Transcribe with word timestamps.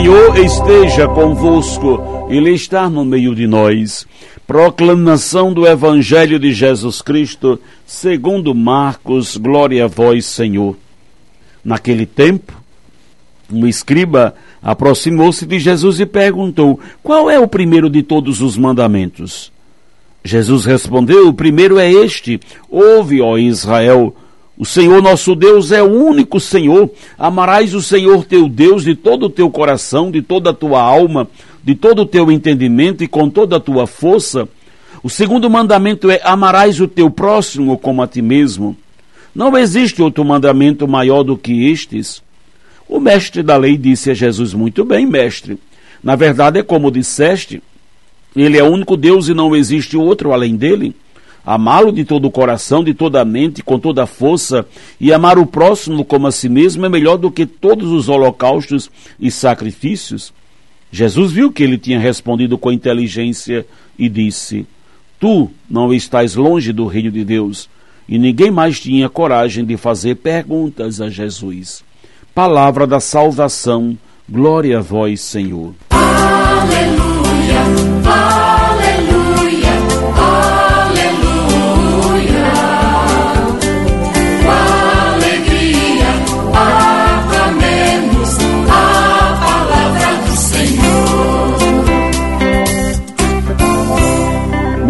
Senhor 0.00 0.38
esteja 0.38 1.06
convosco, 1.08 2.26
Ele 2.30 2.52
está 2.54 2.88
no 2.88 3.04
meio 3.04 3.34
de 3.34 3.46
nós. 3.46 4.06
Proclamação 4.46 5.52
do 5.52 5.66
Evangelho 5.66 6.38
de 6.38 6.54
Jesus 6.54 7.02
Cristo, 7.02 7.60
segundo 7.84 8.54
Marcos, 8.54 9.36
glória 9.36 9.84
a 9.84 9.88
vós, 9.88 10.24
Senhor. 10.24 10.74
Naquele 11.62 12.06
tempo, 12.06 12.54
um 13.52 13.66
escriba 13.66 14.34
aproximou-se 14.62 15.44
de 15.44 15.58
Jesus 15.58 16.00
e 16.00 16.06
perguntou: 16.06 16.80
Qual 17.02 17.30
é 17.30 17.38
o 17.38 17.46
primeiro 17.46 17.90
de 17.90 18.02
todos 18.02 18.40
os 18.40 18.56
mandamentos? 18.56 19.52
Jesus 20.24 20.64
respondeu: 20.64 21.28
O 21.28 21.34
primeiro 21.34 21.78
é 21.78 21.92
este: 21.92 22.40
Ouve, 22.70 23.20
ó 23.20 23.36
Israel, 23.36 24.16
o 24.60 24.64
Senhor 24.66 25.00
nosso 25.00 25.34
Deus 25.34 25.72
é 25.72 25.82
o 25.82 25.90
único 25.90 26.38
Senhor. 26.38 26.90
Amarás 27.18 27.72
o 27.72 27.80
Senhor 27.80 28.26
teu 28.26 28.46
Deus 28.46 28.84
de 28.84 28.94
todo 28.94 29.24
o 29.24 29.30
teu 29.30 29.48
coração, 29.48 30.10
de 30.10 30.20
toda 30.20 30.50
a 30.50 30.52
tua 30.52 30.82
alma, 30.82 31.26
de 31.64 31.74
todo 31.74 32.02
o 32.02 32.06
teu 32.06 32.30
entendimento 32.30 33.02
e 33.02 33.08
com 33.08 33.30
toda 33.30 33.56
a 33.56 33.60
tua 33.60 33.86
força. 33.86 34.46
O 35.02 35.08
segundo 35.08 35.48
mandamento 35.48 36.10
é: 36.10 36.20
amarás 36.22 36.78
o 36.78 36.86
teu 36.86 37.10
próximo 37.10 37.78
como 37.78 38.02
a 38.02 38.06
ti 38.06 38.20
mesmo. 38.20 38.76
Não 39.34 39.56
existe 39.56 40.02
outro 40.02 40.26
mandamento 40.26 40.86
maior 40.86 41.22
do 41.22 41.38
que 41.38 41.70
estes. 41.70 42.22
O 42.86 43.00
mestre 43.00 43.42
da 43.42 43.56
lei 43.56 43.78
disse 43.78 44.10
a 44.10 44.14
Jesus: 44.14 44.52
Muito 44.52 44.84
bem, 44.84 45.06
mestre. 45.06 45.58
Na 46.04 46.16
verdade, 46.16 46.58
é 46.58 46.62
como 46.62 46.90
disseste: 46.90 47.62
Ele 48.36 48.58
é 48.58 48.62
o 48.62 48.70
único 48.70 48.94
Deus 48.94 49.26
e 49.26 49.32
não 49.32 49.56
existe 49.56 49.96
outro 49.96 50.34
além 50.34 50.54
dele. 50.54 50.94
Amá-lo 51.44 51.90
de 51.90 52.04
todo 52.04 52.26
o 52.26 52.30
coração, 52.30 52.84
de 52.84 52.92
toda 52.92 53.20
a 53.20 53.24
mente, 53.24 53.62
com 53.62 53.78
toda 53.78 54.02
a 54.02 54.06
força, 54.06 54.66
e 55.00 55.12
amar 55.12 55.38
o 55.38 55.46
próximo 55.46 56.04
como 56.04 56.26
a 56.26 56.32
si 56.32 56.48
mesmo 56.48 56.84
é 56.84 56.88
melhor 56.88 57.16
do 57.16 57.30
que 57.30 57.46
todos 57.46 57.90
os 57.90 58.08
holocaustos 58.08 58.90
e 59.18 59.30
sacrifícios. 59.30 60.32
Jesus 60.92 61.32
viu 61.32 61.50
que 61.50 61.62
ele 61.62 61.78
tinha 61.78 61.98
respondido 61.98 62.58
com 62.58 62.72
inteligência 62.72 63.66
e 63.98 64.08
disse: 64.08 64.66
Tu 65.18 65.50
não 65.68 65.92
estás 65.92 66.34
longe 66.34 66.72
do 66.72 66.86
reino 66.86 67.10
de 67.10 67.24
Deus. 67.24 67.68
E 68.08 68.18
ninguém 68.18 68.50
mais 68.50 68.80
tinha 68.80 69.08
coragem 69.08 69.64
de 69.64 69.76
fazer 69.76 70.16
perguntas 70.16 71.00
a 71.00 71.08
Jesus. 71.08 71.84
Palavra 72.34 72.84
da 72.86 72.98
salvação, 72.98 73.96
glória 74.28 74.78
a 74.78 74.80
vós, 74.80 75.20
Senhor. 75.20 75.74
Aleluia. 75.90 76.80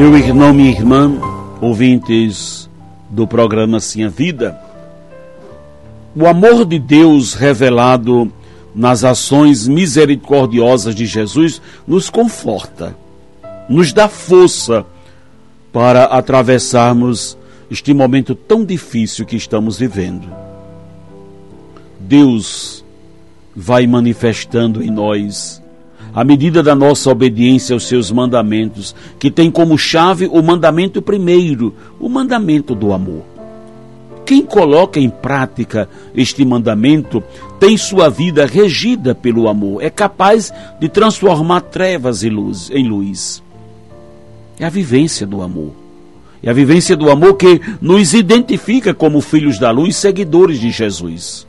Meu 0.01 0.17
irmão, 0.17 0.55
minha 0.55 0.71
irmã, 0.71 1.13
ouvintes 1.61 2.71
do 3.11 3.27
programa 3.27 3.81
Sim 3.81 4.05
a 4.05 4.09
Vida, 4.09 4.59
o 6.17 6.27
amor 6.27 6.65
de 6.65 6.79
Deus 6.79 7.35
revelado 7.35 8.33
nas 8.75 9.05
ações 9.05 9.69
misericordiosas 9.69 10.95
de 10.95 11.05
Jesus 11.05 11.61
nos 11.87 12.09
conforta, 12.09 12.97
nos 13.69 13.93
dá 13.93 14.09
força 14.09 14.87
para 15.71 16.05
atravessarmos 16.05 17.37
este 17.71 17.93
momento 17.93 18.35
tão 18.35 18.65
difícil 18.65 19.27
que 19.27 19.37
estamos 19.37 19.79
vivendo. 19.79 20.27
Deus 22.01 22.83
vai 23.55 23.87
manifestando 23.87 24.83
em 24.83 24.91
nós 24.91 25.61
à 26.15 26.25
medida 26.25 26.63
da 26.63 26.75
nossa 26.75 27.11
obediência 27.11 27.75
aos 27.75 27.85
seus 27.85 28.11
mandamentos, 28.11 28.95
que 29.19 29.31
tem 29.31 29.51
como 29.51 29.79
chave 29.79 30.27
o 30.27 30.43
mandamento 30.43 31.01
primeiro, 31.01 31.75
o 31.99 32.09
mandamento 32.09 32.75
do 32.75 32.93
amor. 32.93 33.23
Quem 34.25 34.43
coloca 34.43 35.01
em 35.01 35.11
prática 35.11 35.89
este 36.15 36.45
mandamento 36.45 37.23
tem 37.59 37.77
sua 37.77 38.09
vida 38.09 38.47
regida 38.47 39.15
pelo 39.15 39.49
amor, 39.49 39.83
é 39.83 39.91
capaz 39.91 40.53
de 40.79 40.89
transformar 40.89 41.63
trevas 41.63 42.23
em 42.23 42.31
luz. 42.31 42.71
Em 42.73 42.89
luz. 42.89 43.43
É 44.59 44.67
a 44.67 44.71
vivência 44.71 45.27
do 45.27 45.43
amor. 45.43 45.73
É 46.43 46.49
a 46.49 46.53
vivência 46.53 46.97
do 46.97 47.11
amor 47.11 47.35
que 47.35 47.61
nos 47.81 48.15
identifica 48.15 48.95
como 48.95 49.21
filhos 49.21 49.59
da 49.59 49.71
luz, 49.71 49.97
seguidores 49.97 50.59
de 50.59 50.71
Jesus. 50.71 51.47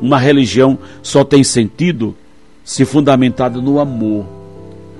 Uma 0.00 0.18
religião 0.18 0.78
só 1.02 1.22
tem 1.22 1.44
sentido 1.44 2.16
se 2.64 2.84
fundamentada 2.84 3.60
no 3.60 3.80
amor, 3.80 4.26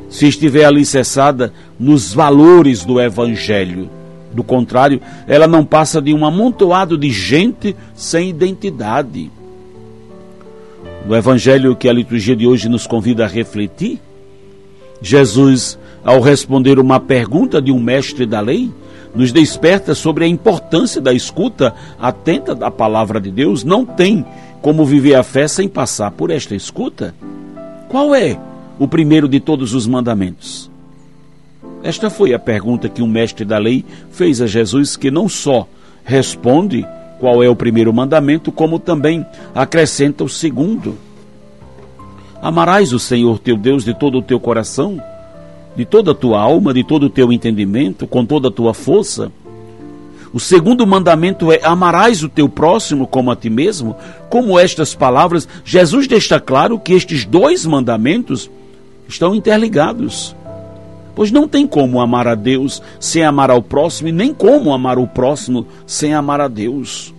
se 0.08 0.26
estiver 0.26 0.64
alicerçada 0.64 1.52
nos 1.78 2.12
valores 2.12 2.84
do 2.84 3.00
Evangelho. 3.00 3.88
Do 4.32 4.44
contrário, 4.44 5.00
ela 5.26 5.46
não 5.46 5.64
passa 5.64 6.00
de 6.00 6.14
um 6.14 6.24
amontoado 6.24 6.96
de 6.96 7.10
gente 7.10 7.74
sem 7.94 8.28
identidade. 8.28 9.30
No 11.06 11.16
Evangelho 11.16 11.74
que 11.74 11.88
a 11.88 11.92
liturgia 11.92 12.36
de 12.36 12.46
hoje 12.46 12.68
nos 12.68 12.86
convida 12.86 13.24
a 13.24 13.28
refletir, 13.28 14.00
Jesus, 15.02 15.78
ao 16.04 16.20
responder 16.20 16.78
uma 16.78 17.00
pergunta 17.00 17.60
de 17.60 17.72
um 17.72 17.80
mestre 17.80 18.26
da 18.26 18.40
lei, 18.40 18.70
nos 19.14 19.32
desperta 19.32 19.94
sobre 19.94 20.24
a 20.24 20.28
importância 20.28 21.00
da 21.00 21.12
escuta 21.12 21.74
atenta 21.98 22.54
da 22.54 22.70
palavra 22.70 23.20
de 23.20 23.30
Deus. 23.30 23.64
Não 23.64 23.84
tem 23.84 24.24
como 24.60 24.84
viver 24.84 25.14
a 25.14 25.22
fé 25.22 25.48
sem 25.48 25.68
passar 25.68 26.10
por 26.10 26.30
esta 26.30 26.54
escuta. 26.54 27.14
Qual 27.90 28.14
é 28.14 28.38
o 28.78 28.86
primeiro 28.86 29.28
de 29.28 29.40
todos 29.40 29.74
os 29.74 29.84
mandamentos? 29.84 30.70
Esta 31.82 32.08
foi 32.08 32.32
a 32.32 32.38
pergunta 32.38 32.88
que 32.88 33.02
um 33.02 33.08
mestre 33.08 33.44
da 33.44 33.58
lei 33.58 33.84
fez 34.12 34.40
a 34.40 34.46
Jesus, 34.46 34.96
que 34.96 35.10
não 35.10 35.28
só 35.28 35.66
responde 36.04 36.86
qual 37.18 37.42
é 37.42 37.48
o 37.48 37.56
primeiro 37.56 37.92
mandamento, 37.92 38.52
como 38.52 38.78
também 38.78 39.26
acrescenta 39.52 40.22
o 40.22 40.28
segundo. 40.28 40.96
Amarás 42.40 42.92
o 42.92 42.98
Senhor 43.00 43.40
teu 43.40 43.56
Deus 43.56 43.84
de 43.84 43.92
todo 43.92 44.18
o 44.18 44.22
teu 44.22 44.38
coração, 44.38 45.02
de 45.74 45.84
toda 45.84 46.12
a 46.12 46.14
tua 46.14 46.40
alma, 46.40 46.72
de 46.72 46.84
todo 46.84 47.06
o 47.06 47.10
teu 47.10 47.32
entendimento, 47.32 48.06
com 48.06 48.24
toda 48.24 48.46
a 48.46 48.52
tua 48.52 48.72
força. 48.72 49.32
O 50.32 50.38
segundo 50.38 50.86
mandamento 50.86 51.50
é: 51.50 51.60
amarás 51.62 52.22
o 52.22 52.28
teu 52.28 52.48
próximo 52.48 53.06
como 53.06 53.30
a 53.30 53.36
ti 53.36 53.50
mesmo. 53.50 53.96
Como 54.28 54.58
estas 54.58 54.94
palavras, 54.94 55.48
Jesus 55.64 56.06
deixa 56.06 56.38
claro 56.38 56.78
que 56.78 56.92
estes 56.92 57.24
dois 57.24 57.66
mandamentos 57.66 58.50
estão 59.08 59.34
interligados. 59.34 60.34
Pois 61.14 61.32
não 61.32 61.48
tem 61.48 61.66
como 61.66 62.00
amar 62.00 62.28
a 62.28 62.34
Deus 62.34 62.80
sem 63.00 63.24
amar 63.24 63.50
ao 63.50 63.60
próximo, 63.60 64.08
e 64.08 64.12
nem 64.12 64.32
como 64.32 64.72
amar 64.72 64.98
o 64.98 65.06
próximo 65.06 65.66
sem 65.86 66.14
amar 66.14 66.40
a 66.40 66.48
Deus. 66.48 67.12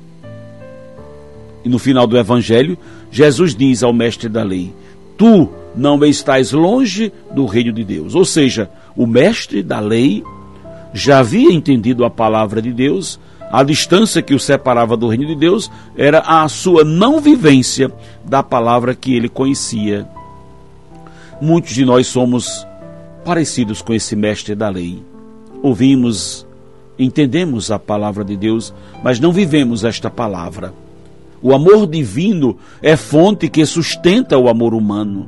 E 1.64 1.70
no 1.70 1.78
final 1.78 2.08
do 2.08 2.18
Evangelho, 2.18 2.78
Jesus 3.12 3.54
diz 3.54 3.84
ao 3.84 3.94
mestre 3.94 4.30
da 4.30 4.44
lei: 4.44 4.74
Tu 5.18 5.50
não 5.76 6.04
estás 6.06 6.52
longe 6.54 7.12
do 7.32 7.46
reino 7.46 7.74
de 7.74 7.84
Deus. 7.84 8.16
Ou 8.16 8.26
seja, 8.26 8.70
o 8.96 9.06
mestre 9.06 9.62
da 9.62 9.80
lei 9.80 10.24
já 10.94 11.20
havia 11.20 11.52
entendido 11.52 12.04
a 12.04 12.10
palavra 12.10 12.62
de 12.62 12.72
Deus, 12.72 13.20
a 13.52 13.64
distância 13.64 14.22
que 14.22 14.34
o 14.34 14.40
separava 14.40 14.96
do 14.96 15.08
reino 15.08 15.26
de 15.26 15.36
Deus 15.36 15.70
era 15.98 16.20
a 16.20 16.48
sua 16.48 16.84
não 16.84 17.20
vivência 17.20 17.92
da 18.24 18.42
palavra 18.42 18.96
que 18.96 19.14
ele 19.14 19.28
conhecia. 19.28 20.08
Muitos 21.42 21.74
de 21.74 21.84
nós 21.84 22.08
somos 22.08 22.66
parecidos 23.26 23.82
com 23.82 23.94
esse 23.94 24.16
mestre 24.16 24.56
da 24.56 24.70
lei. 24.70 25.04
Ouvimos, 25.62 26.48
entendemos 26.98 27.72
a 27.72 27.78
palavra 27.78 28.24
de 28.24 28.38
Deus, 28.38 28.74
mas 29.04 29.20
não 29.20 29.34
vivemos 29.34 29.84
esta 29.84 30.10
palavra. 30.10 30.74
O 31.42 31.54
amor 31.54 31.88
divino 31.88 32.58
é 32.82 32.96
fonte 32.96 33.50
que 33.50 33.66
sustenta 33.66 34.38
o 34.38 34.48
amor 34.48 34.74
humano, 34.74 35.28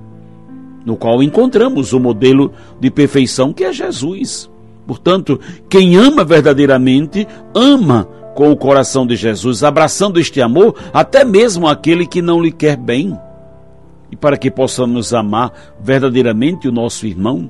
no 0.86 0.95
qual 0.95 1.24
encontramos 1.24 1.92
o 1.92 2.00
modelo 2.00 2.54
de 2.80 2.92
perfeição 2.92 3.51
que 3.51 3.63
é 3.63 3.74
Jesus. 3.74 4.50
Portanto, 4.85 5.39
quem 5.69 5.95
ama 5.95 6.24
verdadeiramente, 6.24 7.27
ama 7.56 8.07
com 8.35 8.51
o 8.51 8.57
coração 8.57 9.06
de 9.06 9.15
Jesus, 9.15 9.63
abraçando 9.63 10.19
este 10.19 10.41
amor, 10.41 10.75
até 10.94 11.24
mesmo 11.24 11.68
aquele 11.68 12.06
que 12.06 12.21
não 12.21 12.41
lhe 12.41 12.51
quer 12.51 12.75
bem. 12.75 13.18
E 14.12 14.15
para 14.15 14.38
que 14.38 14.51
possamos 14.51 15.13
amar 15.13 15.51
verdadeiramente 15.81 16.68
o 16.68 16.71
nosso 16.71 17.07
irmão, 17.07 17.50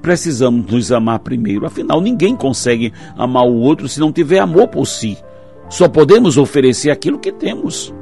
precisamos 0.00 0.70
nos 0.70 0.92
amar 0.92 1.18
primeiro. 1.20 1.66
Afinal, 1.66 2.00
ninguém 2.00 2.36
consegue 2.36 2.92
amar 3.16 3.44
o 3.44 3.60
outro 3.60 3.88
se 3.88 4.00
não 4.00 4.12
tiver 4.12 4.38
amor 4.38 4.68
por 4.68 4.86
si. 4.86 5.18
Só 5.68 5.88
podemos 5.88 6.36
oferecer 6.36 6.90
aquilo 6.90 7.18
que 7.18 7.32
temos. 7.32 7.92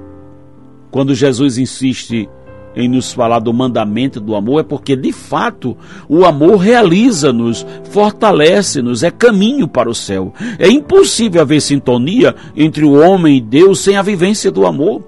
Quando 0.90 1.14
Jesus 1.14 1.58
insiste 1.58 2.28
em 2.74 2.88
nos 2.88 3.12
falar 3.12 3.38
do 3.38 3.52
mandamento 3.52 4.20
do 4.20 4.34
amor, 4.34 4.60
é 4.60 4.62
porque 4.62 4.96
de 4.96 5.12
fato 5.12 5.76
o 6.08 6.24
amor 6.24 6.56
realiza-nos, 6.56 7.66
fortalece-nos, 7.90 9.02
é 9.02 9.10
caminho 9.10 9.68
para 9.68 9.90
o 9.90 9.94
céu. 9.94 10.32
É 10.58 10.68
impossível 10.68 11.42
haver 11.42 11.60
sintonia 11.60 12.34
entre 12.56 12.84
o 12.84 12.98
homem 12.98 13.36
e 13.36 13.40
Deus 13.40 13.80
sem 13.80 13.96
a 13.96 14.02
vivência 14.02 14.50
do 14.50 14.66
amor. 14.66 15.02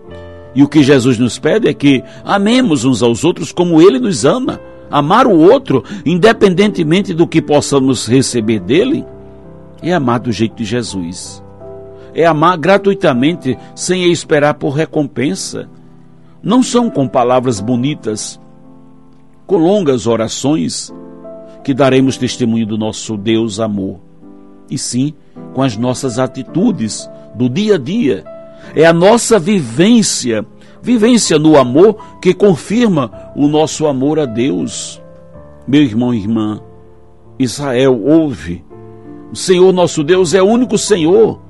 E 0.54 0.62
o 0.62 0.68
que 0.68 0.82
Jesus 0.82 1.18
nos 1.18 1.38
pede 1.38 1.68
é 1.68 1.74
que 1.74 2.02
amemos 2.24 2.84
uns 2.84 3.02
aos 3.02 3.24
outros 3.24 3.50
como 3.50 3.82
ele 3.82 3.98
nos 3.98 4.24
ama. 4.24 4.60
Amar 4.90 5.26
o 5.26 5.36
outro, 5.36 5.82
independentemente 6.06 7.12
do 7.12 7.26
que 7.26 7.42
possamos 7.42 8.06
receber 8.06 8.60
dele, 8.60 9.04
é 9.82 9.92
amar 9.92 10.20
do 10.20 10.30
jeito 10.30 10.54
de 10.54 10.64
Jesus. 10.64 11.42
É 12.14 12.24
amar 12.24 12.56
gratuitamente, 12.56 13.58
sem 13.74 14.12
esperar 14.12 14.54
por 14.54 14.70
recompensa. 14.70 15.68
Não 16.44 16.62
são 16.62 16.90
com 16.90 17.08
palavras 17.08 17.58
bonitas, 17.58 18.38
com 19.46 19.56
longas 19.56 20.06
orações, 20.06 20.92
que 21.62 21.72
daremos 21.72 22.18
testemunho 22.18 22.66
do 22.66 22.76
nosso 22.76 23.16
Deus 23.16 23.58
amor, 23.58 23.98
e 24.70 24.76
sim 24.76 25.14
com 25.54 25.62
as 25.62 25.76
nossas 25.76 26.18
atitudes 26.18 27.08
do 27.34 27.48
dia 27.48 27.76
a 27.76 27.78
dia. 27.78 28.24
É 28.74 28.84
a 28.84 28.92
nossa 28.92 29.38
vivência 29.38 30.46
vivência 30.84 31.38
no 31.38 31.56
amor 31.56 31.96
que 32.20 32.34
confirma 32.34 33.10
o 33.34 33.48
nosso 33.48 33.86
amor 33.86 34.18
a 34.20 34.26
Deus. 34.26 35.00
Meu 35.66 35.82
irmão 35.82 36.12
e 36.12 36.18
irmã, 36.18 36.60
Israel, 37.38 37.98
ouve. 38.04 38.62
O 39.32 39.36
Senhor 39.36 39.72
nosso 39.72 40.04
Deus 40.04 40.34
é 40.34 40.42
o 40.42 40.46
único 40.46 40.76
Senhor. 40.76 41.40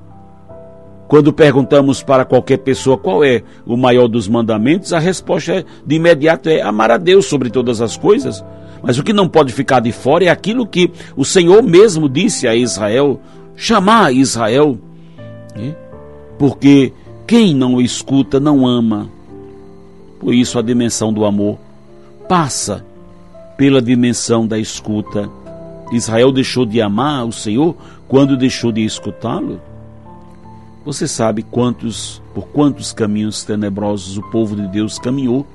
Quando 1.06 1.32
perguntamos 1.32 2.02
para 2.02 2.24
qualquer 2.24 2.58
pessoa 2.58 2.96
qual 2.96 3.22
é 3.22 3.42
o 3.66 3.76
maior 3.76 4.08
dos 4.08 4.26
mandamentos, 4.26 4.92
a 4.92 4.98
resposta 4.98 5.52
é, 5.52 5.64
de 5.86 5.96
imediato 5.96 6.48
é 6.48 6.62
amar 6.62 6.90
a 6.90 6.96
Deus 6.96 7.26
sobre 7.26 7.50
todas 7.50 7.80
as 7.80 7.96
coisas. 7.96 8.44
Mas 8.82 8.98
o 8.98 9.02
que 9.02 9.12
não 9.12 9.28
pode 9.28 9.52
ficar 9.52 9.80
de 9.80 9.92
fora 9.92 10.24
é 10.24 10.28
aquilo 10.28 10.66
que 10.66 10.90
o 11.16 11.24
Senhor 11.24 11.62
mesmo 11.62 12.08
disse 12.08 12.48
a 12.48 12.54
Israel: 12.54 13.20
chamar 13.56 14.12
Israel. 14.12 14.78
Né? 15.54 15.74
Porque 16.38 16.92
quem 17.26 17.54
não 17.54 17.80
escuta 17.80 18.40
não 18.40 18.66
ama. 18.66 19.08
Por 20.20 20.34
isso, 20.34 20.58
a 20.58 20.62
dimensão 20.62 21.12
do 21.12 21.24
amor 21.24 21.58
passa 22.28 22.84
pela 23.56 23.80
dimensão 23.80 24.46
da 24.46 24.58
escuta. 24.58 25.30
Israel 25.92 26.32
deixou 26.32 26.64
de 26.64 26.80
amar 26.80 27.26
o 27.26 27.32
Senhor 27.32 27.76
quando 28.08 28.36
deixou 28.36 28.72
de 28.72 28.84
escutá-lo? 28.84 29.60
Você 30.84 31.08
sabe 31.08 31.42
quantos, 31.42 32.22
por 32.34 32.48
quantos 32.48 32.92
caminhos 32.92 33.42
tenebrosos 33.42 34.19
o 34.19 34.22
povo 34.31 34.54
de 34.54 34.66
Deus 34.69 34.98
caminhou, 34.98 35.46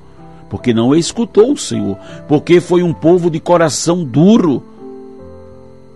porque 0.48 0.74
não 0.74 0.94
escutou 0.94 1.52
o 1.52 1.56
Senhor, 1.56 1.96
porque 2.26 2.60
foi 2.60 2.82
um 2.82 2.92
povo 2.92 3.30
de 3.30 3.38
coração 3.38 4.02
duro. 4.02 4.62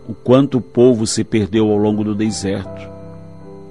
O 0.09 0.15
quanto 0.15 0.59
o 0.59 0.61
povo 0.61 1.07
se 1.07 1.25
perdeu 1.25 1.71
ao 1.71 1.77
longo 1.77 2.05
do 2.05 2.15
deserto. 2.15 2.93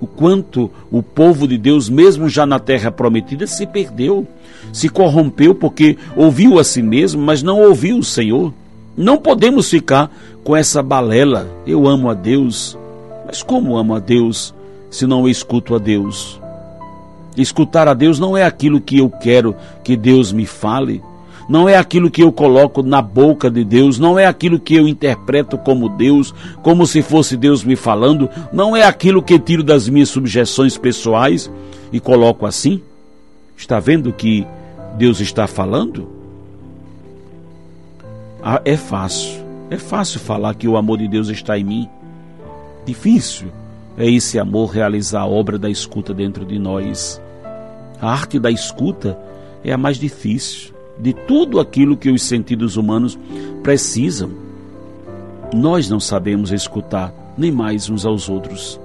O 0.01 0.07
quanto 0.07 0.69
o 0.92 1.01
povo 1.01 1.48
de 1.48 1.57
Deus, 1.57 1.88
mesmo 1.88 2.27
já 2.27 2.45
na 2.45 2.60
terra 2.60 2.92
prometida, 2.92 3.48
se 3.48 3.65
perdeu 3.65 4.27
se 4.71 4.89
corrompeu 4.89 5.54
porque 5.54 5.98
ouviu 6.15 6.60
a 6.60 6.63
si 6.63 6.81
mesmo, 6.81 7.21
mas 7.21 7.44
não 7.44 7.62
ouviu 7.62 7.98
o 7.98 8.04
Senhor. 8.04 8.54
Não 8.95 9.18
podemos 9.18 9.69
ficar 9.69 10.12
com 10.44 10.56
essa 10.56 10.81
balela. 10.81 11.48
Eu 11.65 11.88
amo 11.88 12.10
a 12.10 12.13
Deus, 12.13 12.77
mas 13.25 13.44
como 13.44 13.77
amo 13.77 13.95
a 13.95 14.00
Deus 14.00 14.54
se 14.94 15.07
não 15.07 15.28
escuto 15.28 15.74
a 15.74 15.80
Deus? 15.80 16.40
Escutar 17.36 17.88
a 17.88 17.95
Deus 17.95 18.19
não 18.19 18.38
é 18.38 18.44
aquilo 18.44 18.80
que 18.80 19.00
eu 19.00 19.10
quero 19.10 19.56
que 19.84 19.98
Deus 19.98 20.31
me 20.31 20.45
fale, 20.45 21.01
não 21.50 21.68
é 21.68 21.75
aquilo 21.75 22.12
que 22.12 22.22
eu 22.22 22.31
coloco 22.31 22.84
na 22.84 23.01
boca 23.01 23.50
de 23.50 23.63
Deus, 23.63 23.98
não 23.98 24.19
é 24.19 24.28
aquilo 24.28 24.60
que 24.60 24.75
eu 24.75 24.88
interpreto 24.88 25.57
como 25.57 25.90
Deus, 25.90 26.31
como 26.62 26.86
se 26.86 27.01
fosse 27.01 27.36
Deus 27.36 27.63
me 27.63 27.75
falando, 27.75 28.30
não 28.54 28.78
é 28.78 28.84
aquilo 28.84 29.24
que 29.24 29.40
tiro 29.40 29.63
das 29.63 29.90
minhas 29.90 30.10
subjeções 30.10 30.78
pessoais 30.78 31.51
e 31.92 32.00
coloco 32.00 32.46
assim. 32.46 32.80
Está 33.57 33.80
vendo 33.80 34.13
que 34.13 34.46
Deus 34.96 35.19
está 35.19 35.48
falando? 35.48 36.07
Ah, 38.44 38.62
é 38.63 38.78
fácil. 38.78 39.44
É 39.72 39.78
fácil 39.78 40.19
falar 40.19 40.54
que 40.54 40.68
o 40.68 40.78
amor 40.78 41.00
de 41.00 41.07
Deus 41.07 41.30
está 41.30 41.57
em 41.57 41.63
mim. 41.63 41.89
Difícil 42.86 43.48
é 43.98 44.10
esse 44.10 44.40
amor 44.40 44.72
realizar 44.72 45.22
a 45.22 45.28
obra 45.28 45.57
da 45.57 45.69
escuta 45.69 46.13
dentro 46.13 46.45
de 46.45 46.57
nós. 46.57 47.22
A 48.01 48.12
arte 48.12 48.40
da 48.40 48.50
escuta 48.50 49.18
é 49.63 49.72
a 49.72 49.78
mais 49.78 49.98
difícil 49.98 50.74
de 51.00 51.13
tudo 51.13 51.60
aquilo 51.60 51.98
que 51.98 52.10
os 52.10 52.22
sentidos 52.24 52.78
humanos 52.78 53.18
precisam. 53.62 54.31
Nós 55.54 55.90
não 55.90 56.00
sabemos 56.00 56.51
escutar 56.51 57.13
nem 57.38 57.51
mais 57.51 57.90
uns 57.90 58.06
aos 58.06 58.30
outros. 58.30 58.80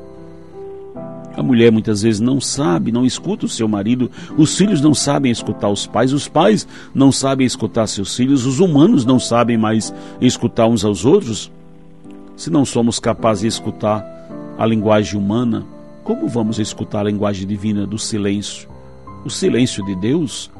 A 1.36 1.42
mulher 1.42 1.70
muitas 1.70 2.02
vezes 2.02 2.20
não 2.20 2.40
sabe, 2.40 2.90
não 2.90 3.06
escuta 3.06 3.46
o 3.46 3.48
seu 3.48 3.68
marido, 3.68 4.10
os 4.36 4.56
filhos 4.56 4.80
não 4.80 4.92
sabem 4.92 5.30
escutar 5.30 5.68
os 5.68 5.86
pais, 5.86 6.12
os 6.12 6.26
pais 6.26 6.66
não 6.92 7.12
sabem 7.12 7.46
escutar 7.46 7.86
seus 7.86 8.16
filhos, 8.16 8.44
os 8.44 8.58
humanos 8.58 9.04
não 9.04 9.20
sabem 9.20 9.56
mais 9.56 9.94
escutar 10.20 10.66
uns 10.66 10.84
aos 10.84 11.04
outros. 11.04 11.50
Se 12.36 12.50
não 12.50 12.64
somos 12.64 12.98
capazes 12.98 13.42
de 13.42 13.48
escutar 13.48 14.17
a 14.58 14.66
linguagem 14.66 15.18
humana, 15.18 15.64
como 16.02 16.26
vamos 16.26 16.58
escutar 16.58 17.00
a 17.00 17.10
linguagem 17.10 17.46
divina 17.46 17.86
do 17.86 17.98
silêncio? 17.98 18.68
O 19.24 19.30
silêncio 19.30 19.84
de 19.84 19.94
Deus? 19.94 20.50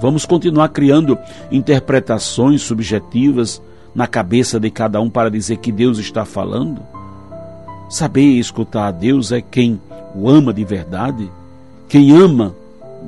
Vamos 0.00 0.26
continuar 0.26 0.68
criando 0.68 1.18
interpretações 1.50 2.60
subjetivas 2.60 3.62
na 3.94 4.06
cabeça 4.06 4.60
de 4.60 4.70
cada 4.70 5.00
um 5.00 5.08
para 5.08 5.30
dizer 5.30 5.56
que 5.56 5.72
Deus 5.72 5.98
está 5.98 6.24
falando? 6.24 6.82
Saber 7.88 8.38
escutar 8.38 8.88
a 8.88 8.90
Deus 8.90 9.32
é 9.32 9.40
quem 9.40 9.80
o 10.14 10.28
ama 10.28 10.52
de 10.52 10.64
verdade, 10.64 11.30
quem 11.88 12.12
ama 12.12 12.54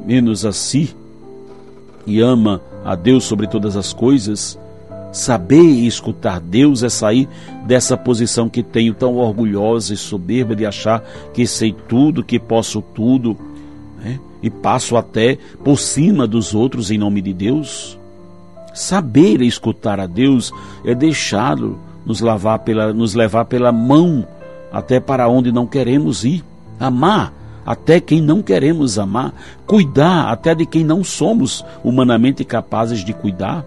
menos 0.07 0.47
a 0.47 0.53
si 0.53 0.97
e 2.07 2.21
ama 2.21 2.61
a 2.85 2.95
Deus 2.95 3.25
sobre 3.25 3.47
todas 3.47 3.77
as 3.77 3.93
coisas, 3.93 4.59
saber 5.13 5.63
e 5.63 5.87
escutar 5.87 6.41
Deus 6.41 6.83
é 6.83 6.89
sair 6.89 7.29
dessa 7.67 7.97
posição 7.97 8.49
que 8.49 8.63
tenho 8.63 8.95
tão 8.95 9.17
orgulhosa 9.17 9.95
e 9.95 9.97
soberba 9.97 10.55
de 10.55 10.67
achar 10.67 11.03
que 11.33 11.47
sei 11.47 11.75
tudo, 11.89 12.25
que 12.25 12.39
posso 12.39 12.83
tudo, 12.83 13.37
né? 14.03 14.19
e 14.43 14.51
passo 14.51 14.97
até 14.97 15.39
por 15.65 15.79
cima 15.79 16.27
dos 16.27 16.55
outros 16.55 16.91
em 16.91 16.99
nome 16.99 17.21
de 17.21 17.33
Deus. 17.33 17.99
Saber 18.75 19.41
e 19.41 19.47
escutar 19.47 19.99
a 19.99 20.07
Deus 20.07 20.53
é 20.85 20.95
deixá-lo 20.95 21.79
nos, 22.07 22.23
pela, 22.65 22.93
nos 22.93 23.15
levar 23.15 23.47
pela 23.47 23.73
mão 23.73 24.27
até 24.71 25.01
para 25.01 25.29
onde 25.29 25.51
não 25.51 25.67
queremos 25.67 26.25
ir 26.25 26.45
amar 26.79 27.39
até 27.69 28.01
quem 28.01 28.23
não 28.23 28.41
queremos 28.41 28.99
amar, 28.99 29.35
cuidar 29.67 30.33
até 30.33 30.55
de 30.55 30.65
quem 30.65 30.83
não 30.83 31.05
somos 31.05 31.63
humanamente 31.85 32.43
capazes 32.43 33.05
de 33.05 33.13
cuidar. 33.13 33.63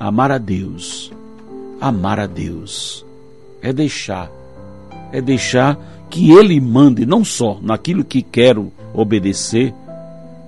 Amar 0.00 0.30
a 0.30 0.38
Deus, 0.38 1.12
amar 1.80 2.20
a 2.20 2.26
Deus, 2.26 3.04
é 3.60 3.72
deixar, 3.72 4.30
é 5.12 5.20
deixar 5.20 5.78
que 6.08 6.30
Ele 6.30 6.60
mande 6.60 7.04
não 7.04 7.24
só 7.24 7.58
naquilo 7.60 8.04
que 8.04 8.22
quero 8.22 8.72
obedecer, 8.94 9.74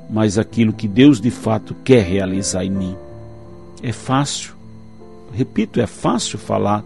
mas 0.09 0.39
aquilo 0.39 0.73
que 0.73 0.87
Deus 0.87 1.21
de 1.21 1.31
fato 1.31 1.75
quer 1.85 2.05
realizar 2.05 2.65
em 2.65 2.71
mim. 2.71 2.97
É 3.83 3.93
fácil, 3.93 4.55
repito, 5.33 5.81
é 5.81 5.87
fácil 5.87 6.39
falar 6.39 6.85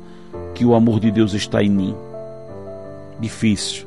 que 0.54 0.64
o 0.64 0.74
amor 0.74 1.00
de 1.00 1.10
Deus 1.10 1.34
está 1.34 1.62
em 1.62 1.70
mim. 1.70 1.94
Difícil 3.20 3.86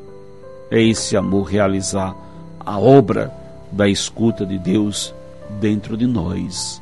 é 0.69 0.81
esse 0.81 1.15
amor 1.15 1.43
realizar 1.43 2.15
a 2.59 2.77
obra 2.77 3.33
da 3.71 3.87
escuta 3.87 4.45
de 4.45 4.57
Deus 4.57 5.13
dentro 5.59 5.95
de 5.95 6.05
nós. 6.05 6.81